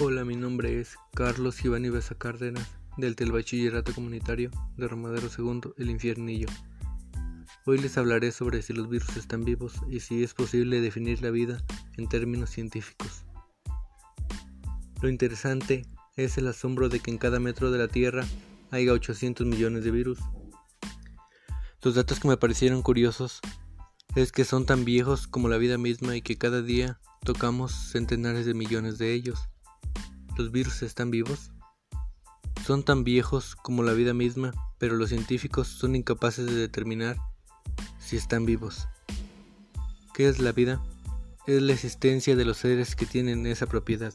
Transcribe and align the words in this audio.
Hola, 0.00 0.24
mi 0.24 0.36
nombre 0.36 0.78
es 0.78 0.94
Carlos 1.12 1.56
Giovanni 1.60 1.90
Besa 1.90 2.14
Cárdenas, 2.14 2.68
del 2.98 3.16
Telebachillerato 3.16 3.92
Comunitario 3.92 4.52
de 4.76 4.86
Romadero 4.86 5.28
II, 5.36 5.72
El 5.76 5.90
Infiernillo. 5.90 6.46
Hoy 7.66 7.78
les 7.78 7.98
hablaré 7.98 8.30
sobre 8.30 8.62
si 8.62 8.72
los 8.72 8.88
virus 8.88 9.16
están 9.16 9.44
vivos 9.44 9.74
y 9.90 9.98
si 9.98 10.22
es 10.22 10.34
posible 10.34 10.80
definir 10.80 11.20
la 11.20 11.30
vida 11.30 11.60
en 11.96 12.08
términos 12.08 12.50
científicos. 12.50 13.24
Lo 15.02 15.08
interesante 15.08 15.84
es 16.14 16.38
el 16.38 16.46
asombro 16.46 16.88
de 16.88 17.00
que 17.00 17.10
en 17.10 17.18
cada 17.18 17.40
metro 17.40 17.72
de 17.72 17.78
la 17.78 17.88
Tierra 17.88 18.24
haya 18.70 18.92
800 18.92 19.48
millones 19.48 19.82
de 19.82 19.90
virus. 19.90 20.20
Los 21.82 21.96
datos 21.96 22.20
que 22.20 22.28
me 22.28 22.36
parecieron 22.36 22.82
curiosos 22.82 23.40
es 24.14 24.30
que 24.30 24.44
son 24.44 24.64
tan 24.64 24.84
viejos 24.84 25.26
como 25.26 25.48
la 25.48 25.56
vida 25.58 25.76
misma 25.76 26.14
y 26.14 26.22
que 26.22 26.38
cada 26.38 26.62
día 26.62 27.00
tocamos 27.24 27.72
centenares 27.72 28.46
de 28.46 28.54
millones 28.54 28.98
de 28.98 29.12
ellos. 29.12 29.48
¿Los 30.38 30.52
virus 30.52 30.82
están 30.82 31.10
vivos? 31.10 31.50
Son 32.64 32.84
tan 32.84 33.02
viejos 33.02 33.56
como 33.56 33.82
la 33.82 33.92
vida 33.92 34.14
misma, 34.14 34.52
pero 34.78 34.94
los 34.94 35.08
científicos 35.08 35.66
son 35.66 35.96
incapaces 35.96 36.46
de 36.46 36.54
determinar 36.54 37.16
si 37.98 38.16
están 38.16 38.46
vivos. 38.46 38.86
¿Qué 40.14 40.28
es 40.28 40.38
la 40.38 40.52
vida? 40.52 40.80
Es 41.48 41.60
la 41.60 41.72
existencia 41.72 42.36
de 42.36 42.44
los 42.44 42.58
seres 42.58 42.94
que 42.94 43.04
tienen 43.04 43.46
esa 43.46 43.66
propiedad. 43.66 44.14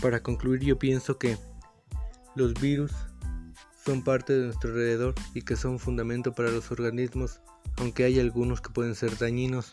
Para 0.00 0.22
concluir 0.22 0.62
yo 0.62 0.78
pienso 0.78 1.18
que 1.18 1.36
los 2.34 2.54
virus 2.54 2.92
son 3.84 4.02
parte 4.02 4.32
de 4.32 4.46
nuestro 4.46 4.70
alrededor 4.70 5.14
y 5.34 5.42
que 5.42 5.56
son 5.56 5.80
fundamento 5.80 6.32
para 6.32 6.50
los 6.50 6.70
organismos, 6.70 7.40
aunque 7.76 8.04
hay 8.04 8.18
algunos 8.18 8.62
que 8.62 8.70
pueden 8.70 8.94
ser 8.94 9.18
dañinos. 9.18 9.72